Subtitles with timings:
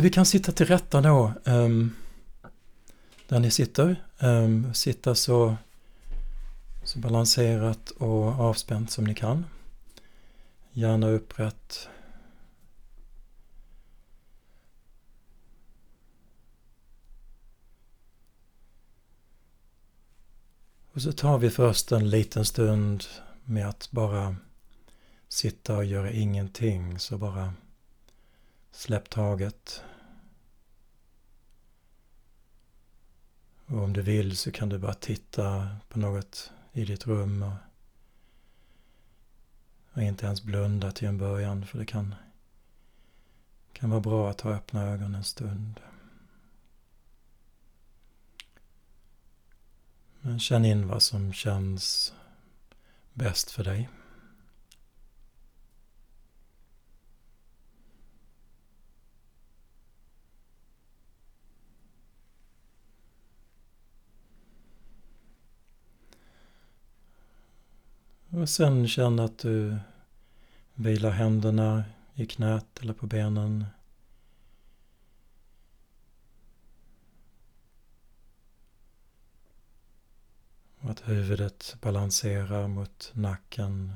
[0.00, 1.32] Så vi kan sitta till rätta då.
[1.44, 1.96] Um,
[3.28, 4.04] där ni sitter.
[4.18, 5.56] Um, sitta så,
[6.84, 9.46] så balanserat och avspänt som ni kan.
[10.72, 11.88] Gärna upprätt.
[20.92, 23.04] Och så tar vi först en liten stund
[23.44, 24.36] med att bara
[25.28, 26.98] sitta och göra ingenting.
[26.98, 27.54] Så bara
[28.80, 29.82] släpp taget.
[33.66, 37.52] Och om du vill så kan du bara titta på något i ditt rum och,
[39.92, 42.14] och inte ens blunda till en början för det kan,
[43.72, 45.80] kan vara bra att ha öppna ögon en stund.
[50.20, 52.14] Men känn in vad som känns
[53.12, 53.88] bäst för dig.
[68.40, 69.78] Och sen känn att du
[70.74, 73.66] vilar händerna i knät eller på benen.
[80.78, 83.92] Och att huvudet balanserar mot nacken.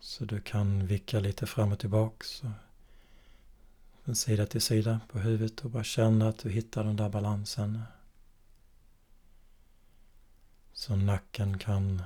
[0.00, 2.42] Så du kan vicka lite fram och tillbaks.
[4.04, 7.82] Från sida till sida på huvudet och bara känna att du hittar den där balansen.
[10.78, 12.02] Så nacken kan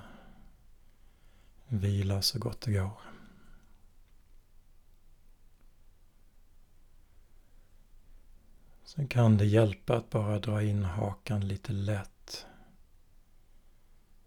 [1.68, 3.00] vila så gott det går.
[8.84, 12.46] Sen kan det hjälpa att bara dra in hakan lite lätt.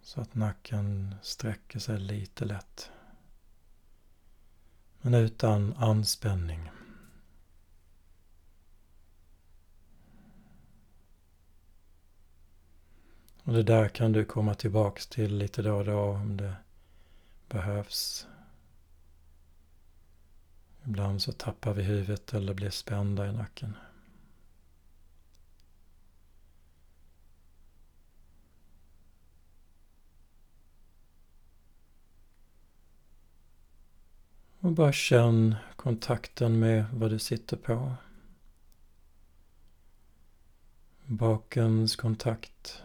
[0.02, 2.92] Så att nacken sträcker sig lite lätt.
[5.02, 6.70] Men utan anspänning.
[13.54, 16.56] Och det där kan du komma tillbaks till lite då och då om det
[17.50, 18.28] behövs.
[20.86, 23.76] Ibland så tappar vi huvudet eller blir spända i nacken.
[34.60, 37.94] Och bara känn kontakten med vad du sitter på.
[41.06, 42.84] Bakens kontakt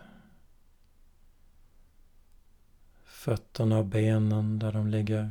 [3.28, 5.30] fötterna och benen där de ligger.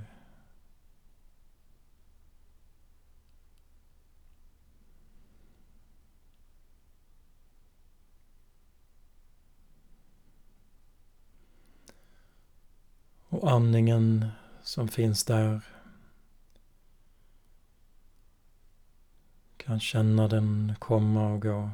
[13.30, 14.30] Och andningen
[14.64, 15.62] som finns där.
[19.58, 21.72] Kan känna den komma och gå.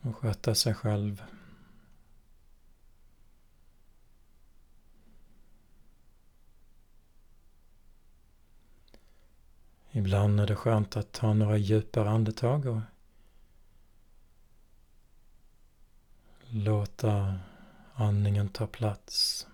[0.00, 1.22] Och sköta sig själv.
[10.00, 12.80] Ibland är det skönt att ta några djupare andetag och
[16.48, 17.38] låta
[17.94, 19.46] andningen ta plats.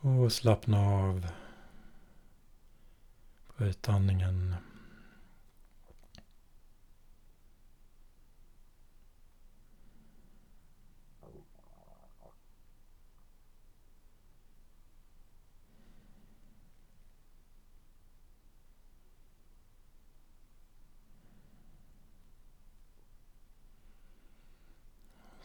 [0.00, 1.28] Och slappna av
[3.56, 4.56] på utandningen.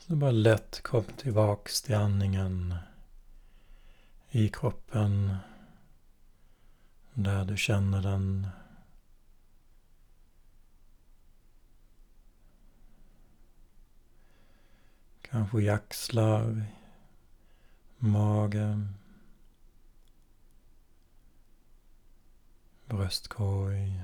[0.07, 2.75] Så bara lätt kom tillbaks till andningen
[4.29, 5.37] i kroppen.
[7.13, 8.47] Där du känner den.
[15.21, 16.65] Kanske i axlar,
[17.97, 18.87] mage,
[22.85, 24.01] bröstkorg.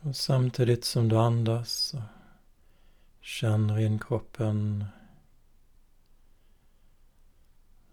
[0.00, 2.00] Och samtidigt som du andas och
[3.20, 4.84] känner in kroppen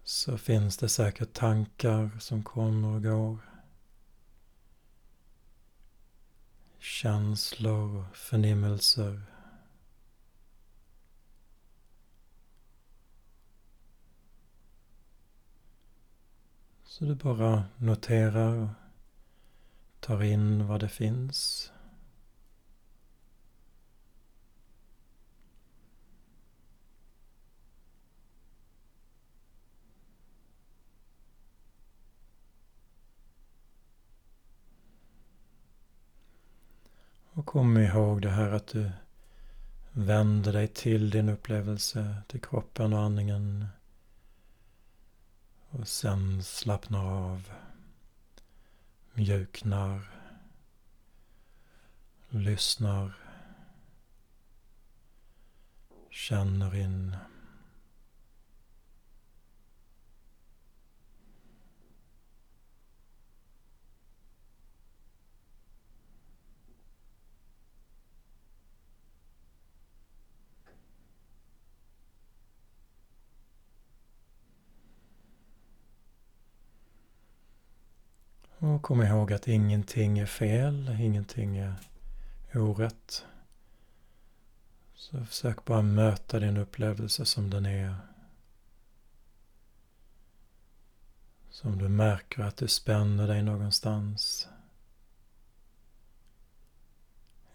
[0.04, 3.38] så finns det säkert tankar som kommer och går.
[6.86, 9.22] känslor och förnimmelser.
[16.84, 18.68] Så du bara noterar och
[20.00, 21.72] tar in vad det finns.
[37.46, 38.90] Och kom ihåg det här att du
[39.92, 43.66] vänder dig till din upplevelse, till kroppen och andningen.
[45.70, 47.52] Och sen slappnar av,
[49.12, 50.10] mjuknar,
[52.28, 53.12] lyssnar,
[56.10, 57.16] känner in.
[78.58, 81.76] Och kom ihåg att ingenting är fel, ingenting är
[82.54, 83.24] orätt.
[84.94, 87.96] Så försök bara möta din upplevelse som den är.
[91.50, 94.48] Som du märker att du spänner dig någonstans.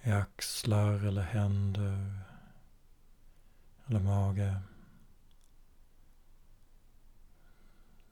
[0.03, 2.19] I axlar eller händer.
[3.87, 4.59] Eller mage.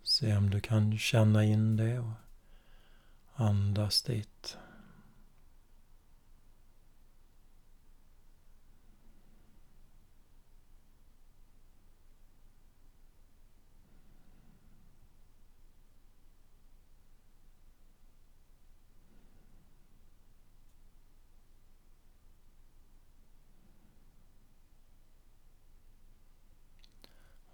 [0.04, 2.14] Se om du kan känna in det.
[3.40, 4.58] Andas dit.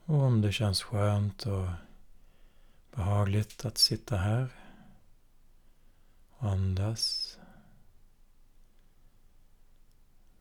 [0.06, 1.68] Och om det känns skönt och
[2.92, 4.65] behagligt att sitta här
[6.46, 7.38] Andas.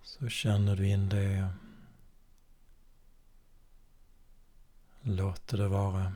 [0.02, 1.48] Så känner du in det.
[5.02, 6.12] Låter det vara.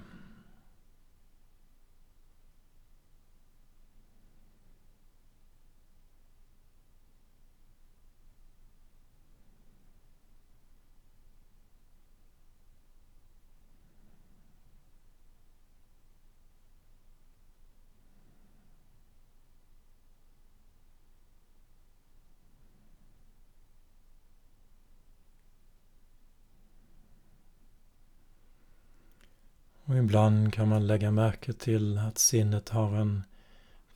[29.88, 33.22] Och ibland kan man lägga märke till att sinnet har en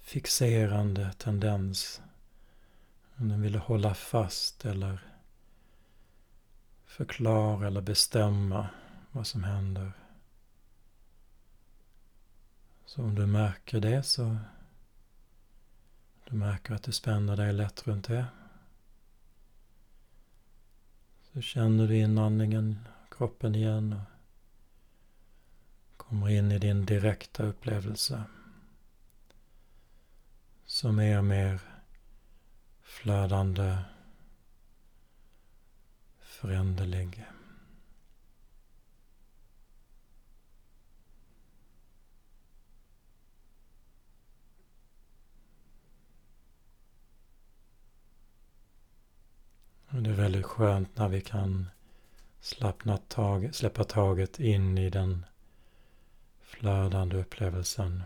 [0.00, 2.02] fixerande tendens.
[3.16, 4.98] Om den vill hålla fast eller
[6.84, 8.68] förklara eller bestämma
[9.10, 9.92] vad som händer.
[12.86, 14.36] Så om du märker det så
[16.24, 18.26] du märker att du spänner dig lätt runt det.
[21.32, 24.11] Så känner du inandningen, kroppen igen och
[26.12, 28.24] kommer in i din direkta upplevelse
[30.64, 31.60] som är mer
[32.82, 33.78] flödande,
[36.20, 37.24] föränderlig.
[49.88, 51.70] Och det är väldigt skönt när vi kan
[52.40, 55.26] slappna tag, släppa taget in i den
[56.52, 58.02] flödande upplevelsen.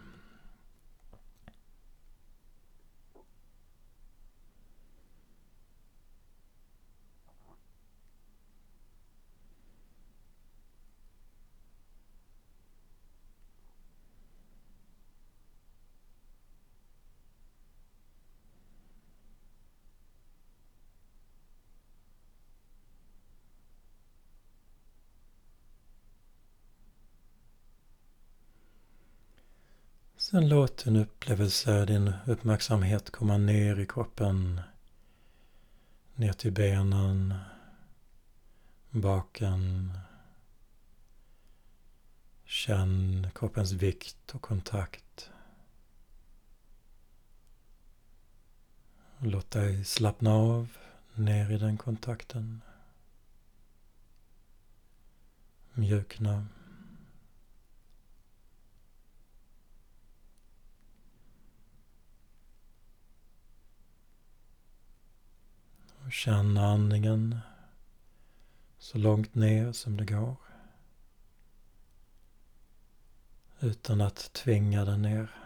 [30.31, 34.61] Sen låt din upplevelse, din uppmärksamhet komma ner i kroppen.
[36.15, 37.35] Ner till benen,
[38.91, 39.93] baken.
[42.45, 45.31] Känn kroppens vikt och kontakt.
[49.19, 50.77] Låt dig slappna av
[51.15, 52.63] ner i den kontakten.
[55.73, 56.47] Mjukna.
[66.11, 67.39] Känn andningen
[68.79, 70.37] så långt ner som det går.
[73.61, 75.46] Utan att tvinga den ner.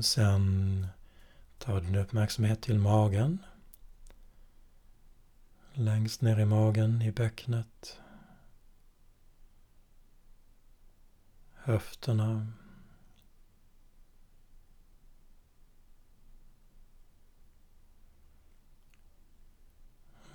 [0.00, 0.86] Och sen
[1.58, 3.38] tar din uppmärksamhet till magen.
[5.72, 7.98] Längst ner i magen, i bäcknet.
[11.54, 12.52] Höfterna.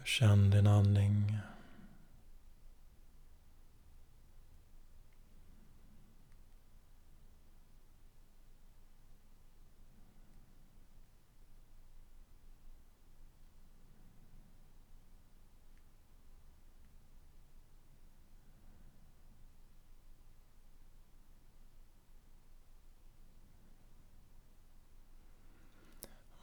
[0.04, 1.38] Känn din andning.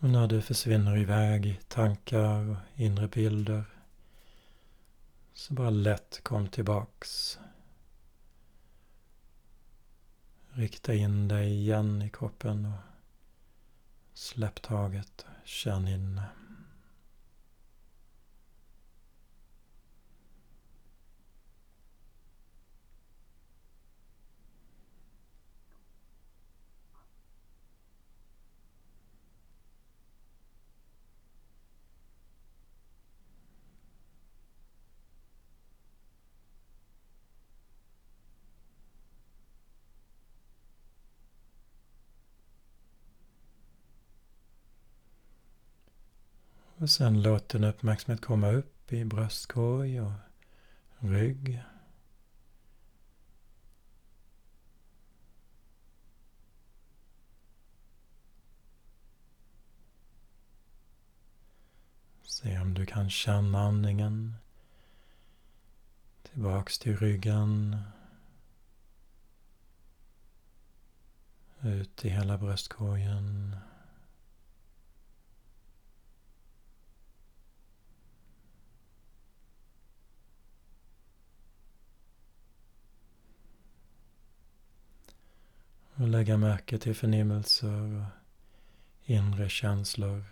[0.03, 3.65] Och när du försvinner iväg i tankar och inre bilder
[5.33, 7.39] så bara lätt kom tillbaks.
[10.49, 12.79] Rikta in dig igen i kroppen och
[14.15, 15.27] släpp taget.
[15.45, 16.21] Känn in.
[46.83, 50.13] Och sen låt din uppmärksamhet komma upp i bröstkorg och
[50.99, 51.63] rygg.
[62.23, 64.35] Se om du kan känna andningen
[66.23, 67.77] tillbaks till ryggen.
[71.61, 73.57] Ut i hela bröstkorgen.
[85.95, 88.05] Och lägga märke till förnimmelser och
[89.05, 90.25] inre känslor.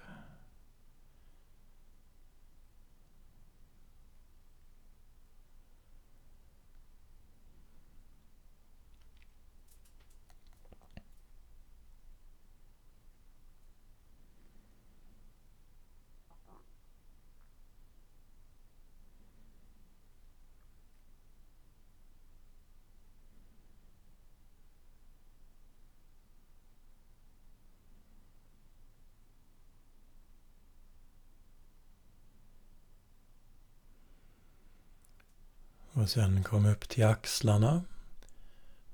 [36.00, 37.85] Och sen kom upp till axlarna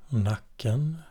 [0.08, 1.02] och nacken.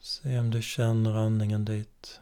[0.00, 2.20] Se om du känner andningen dit.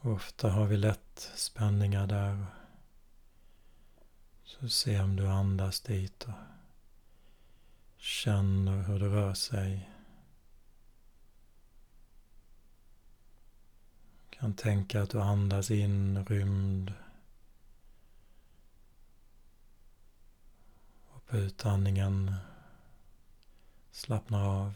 [0.00, 2.46] Ofta har vi lätt spänningar där.
[4.44, 6.34] Så se om du andas dit och
[7.96, 9.90] känner hur det rör sig.
[14.40, 16.92] Kan tänka att du andas in rymd.
[21.08, 22.34] Och på utandningen
[23.90, 24.74] slappnar av.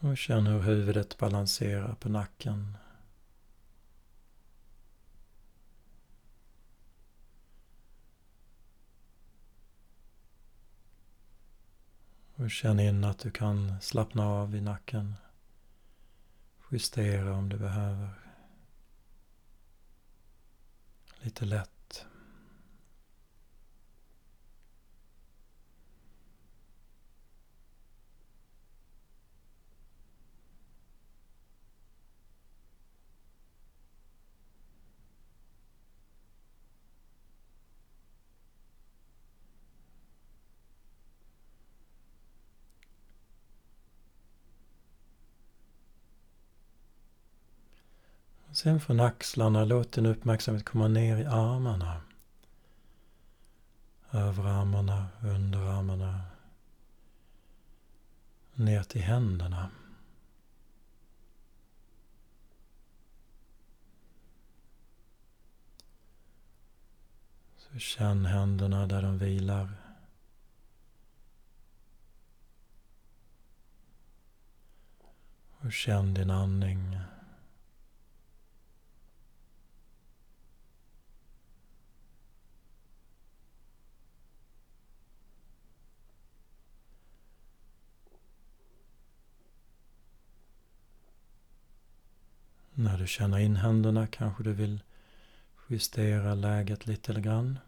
[0.00, 2.76] Och känn hur huvudet balanserar på nacken.
[12.48, 15.14] Känn in att du kan slappna av i nacken.
[16.70, 18.10] Justera om du behöver.
[21.20, 21.77] Lite lätt.
[48.58, 52.00] Sen från axlarna, låt din uppmärksamhet komma ner i armarna.
[54.10, 56.20] Överarmarna, underarmarna.
[58.54, 59.70] Ner till händerna.
[67.56, 69.68] Så känn händerna där de vilar.
[75.58, 76.98] Och känn din andning.
[92.80, 94.82] När du känner in händerna kanske du vill
[95.68, 97.58] justera läget lite grann.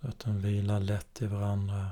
[0.00, 1.90] Så att de vilar lätt i varandra.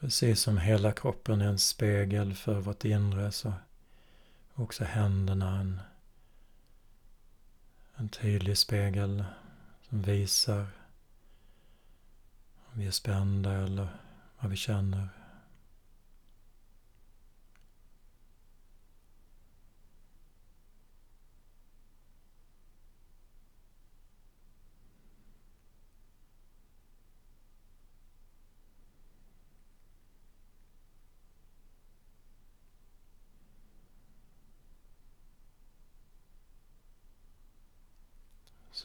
[0.00, 3.52] Precis som hela kroppen är en spegel för vårt inre så
[4.54, 5.80] också händerna en
[7.98, 9.24] en tydlig spegel
[9.88, 10.66] som visar
[12.66, 13.88] om vi är spända eller
[14.38, 15.08] vad vi känner.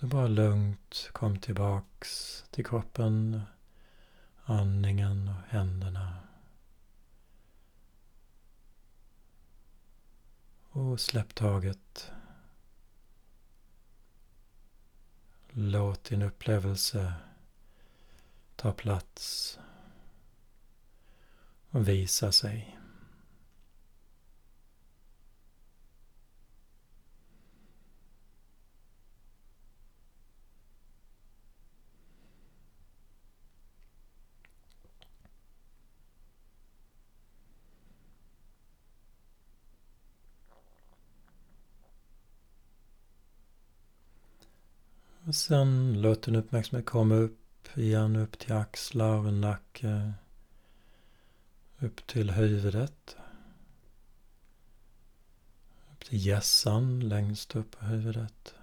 [0.03, 3.41] Så bara lugnt kom tillbaks till kroppen,
[4.45, 6.17] andningen och händerna.
[10.69, 12.11] Och släpp taget.
[15.49, 17.13] Låt din upplevelse
[18.55, 19.59] ta plats
[21.69, 22.79] och visa sig.
[45.33, 50.13] Och sen låt din uppmärksamhet komma upp igen, upp till axlar och nacke.
[51.79, 53.17] Upp till huvudet.
[55.91, 58.55] Upp till hjässan längst upp på huvudet.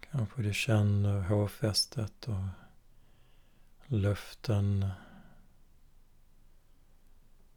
[0.00, 2.44] Kanske du känner hårfästet och
[3.86, 4.88] luften.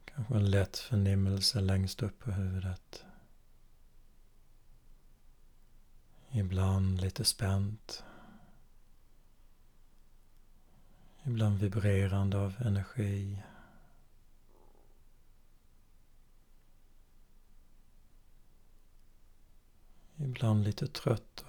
[0.06, 3.06] Kanske en lätt förnimmelse längst upp på huvudet.
[6.32, 8.04] Ibland lite spänt.
[11.24, 13.44] Ibland vibrerande av energi.
[20.18, 21.46] Ibland lite trött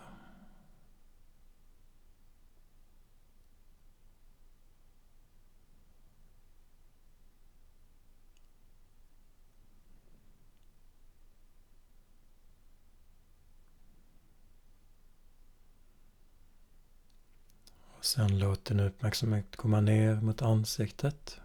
[18.00, 21.41] Och sen låt din uppmärksamhet komma ner mot ansiktet.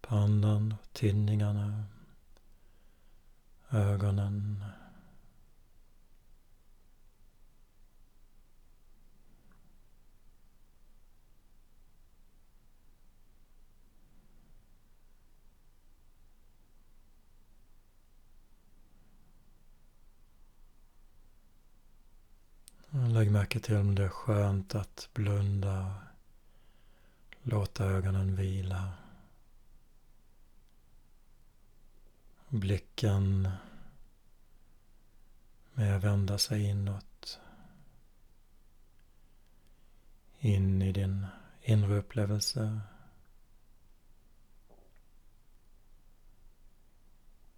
[0.00, 1.84] Pannan, tinningarna,
[3.70, 4.64] ögonen.
[22.94, 25.94] Lägg märke till om det är skönt att blunda.
[27.42, 28.92] Låta ögonen vila.
[32.48, 33.48] Blicken
[35.74, 37.40] med att vända sig inåt.
[40.38, 41.26] In i din
[41.62, 42.80] inre upplevelse.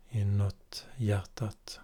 [0.09, 1.81] Inåt hjärtat.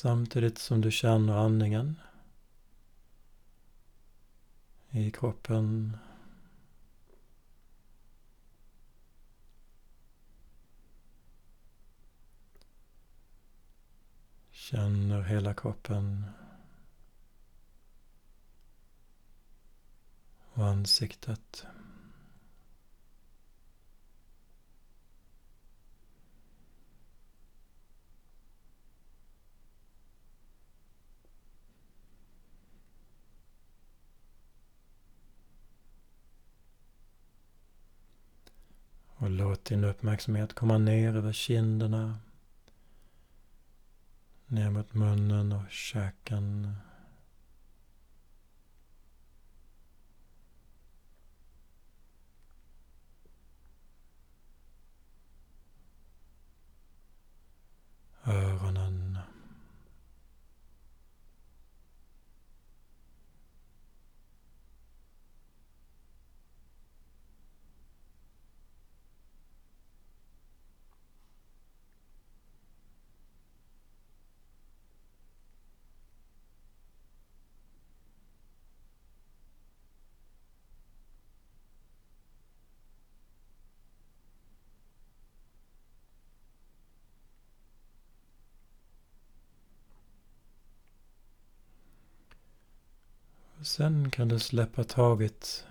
[0.00, 2.00] Samtidigt som du känner andningen
[4.90, 5.96] i kroppen.
[14.50, 16.26] Känner hela kroppen
[20.52, 21.66] och ansiktet.
[39.20, 42.18] Och låt din uppmärksamhet komma ner över kinderna.
[44.46, 46.74] Ner mot munnen och käken.
[58.24, 58.69] Öronen.
[93.62, 95.66] Sen kan du släppa taget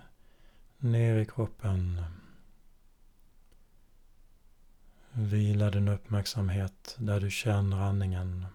[0.78, 2.04] ner i kroppen.
[5.12, 8.46] Vila din uppmärksamhet där du känner andningen.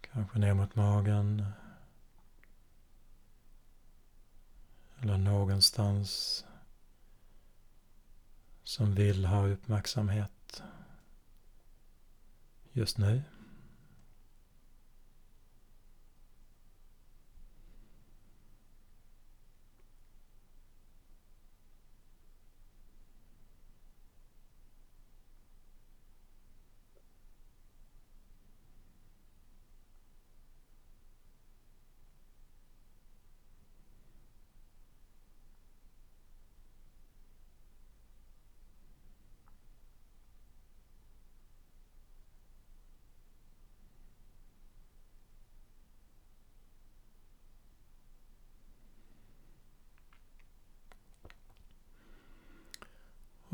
[0.00, 1.46] Kanske ner mot magen.
[5.00, 6.44] Eller någonstans
[8.64, 10.62] som vill ha uppmärksamhet
[12.72, 13.22] just nu.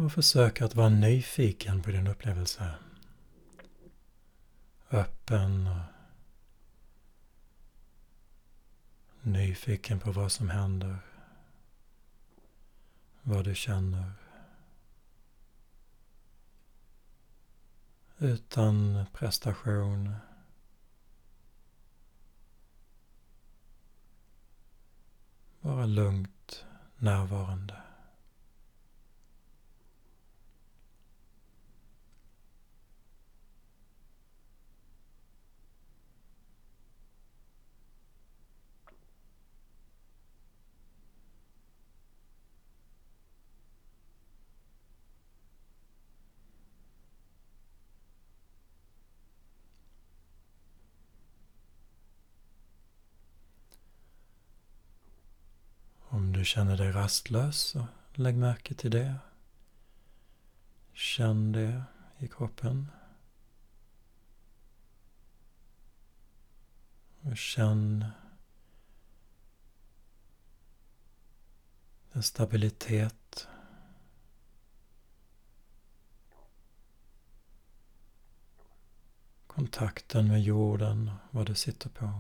[0.05, 2.75] Och försök att vara nyfiken på din upplevelse.
[4.91, 5.83] Öppen och
[9.27, 10.99] nyfiken på vad som händer.
[13.23, 14.13] Vad du känner.
[18.19, 20.15] Utan prestation.
[25.61, 26.65] Bara lugnt
[26.97, 27.75] närvarande.
[56.45, 59.15] Du känner dig rastlös, så lägg märke till det.
[60.93, 61.85] Känn det
[62.19, 62.91] i kroppen.
[67.21, 68.05] Och känn
[72.13, 73.49] den stabilitet.
[79.47, 82.11] Kontakten med jorden, vad du sitter på.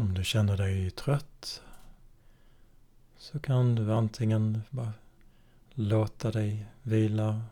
[0.00, 1.62] Om du känner dig trött
[3.16, 4.92] så kan du antingen bara
[5.70, 7.42] låta dig vila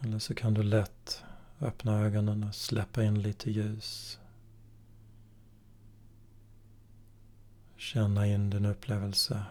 [0.00, 1.24] eller så kan du lätt
[1.60, 4.18] öppna ögonen och släppa in lite ljus.
[7.76, 9.44] Känna in din upplevelse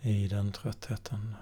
[0.00, 1.34] i den tröttheten.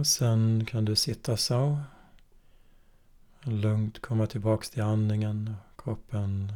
[0.00, 1.78] Och sen kan du sitta så.
[3.42, 6.52] Lugnt komma tillbaks till andningen, och kroppen.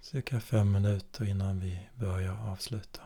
[0.00, 3.02] Cirka fem minuter innan vi börjar avsluta.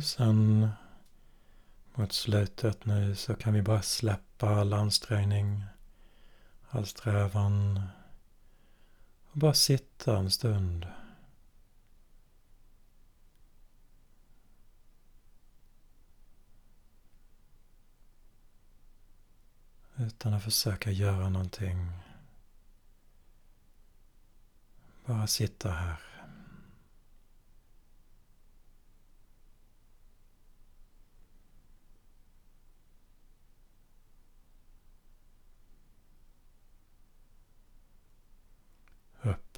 [0.00, 0.68] Och sen
[1.94, 5.64] mot slutet nu så kan vi bara släppa all ansträngning.
[6.70, 7.82] all strävan
[9.30, 10.86] Och bara sitta en stund.
[19.96, 21.92] Utan att försöka göra någonting.
[25.06, 26.09] Bara sitta här.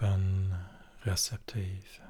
[0.02, 0.54] Öppen,
[1.04, 2.01] receptiv.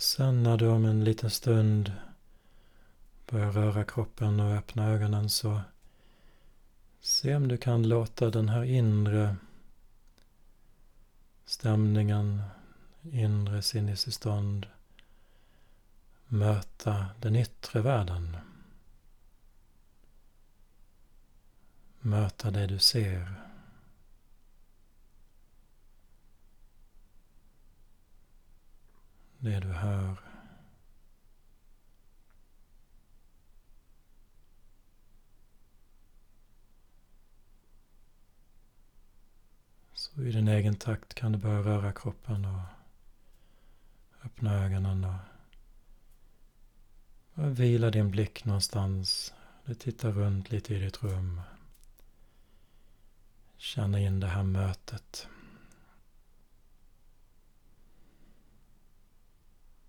[0.00, 1.92] Sen när du om en liten stund
[3.26, 5.60] börjar röra kroppen och öppna ögonen så
[7.00, 9.36] se om du kan låta den här inre
[11.44, 12.42] stämningen,
[13.02, 14.66] inre sinnesstånd
[16.26, 18.36] möta den yttre världen.
[22.00, 23.49] Möta det du ser.
[29.42, 30.16] Det du hör.
[39.92, 42.60] Så i din egen takt kan du börja röra kroppen och
[44.24, 45.04] öppna ögonen
[47.34, 49.34] och vila din blick någonstans.
[49.64, 51.40] Du tittar runt lite i ditt rum.
[53.56, 55.28] Känna in det här mötet.